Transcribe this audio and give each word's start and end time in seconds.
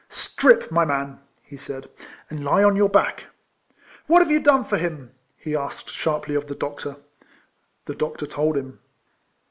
"Strip, 0.25 0.71
my 0.71 0.81
m,an," 0.81 1.19
he 1.43 1.57
said," 1.57 1.87
and 2.31 2.43
lie 2.43 2.63
on 2.63 2.73
RIFLEMAN 2.73 2.73
HARRIS. 3.05 3.23
273 4.07 4.07
your 4.07 4.07
back. 4.07 4.07
What 4.07 4.21
have 4.23 4.31
you 4.31 4.39
done 4.39 4.63
for 4.67 4.77
him?" 4.79 5.11
he 5.45 5.55
asked 5.55 5.91
sharply 5.91 6.33
of 6.33 6.47
the 6.47 6.55
doctor* 6.55 6.95
The 7.85 7.93
doctor 7.93 8.25
told 8.25 8.57
him. 8.57 8.79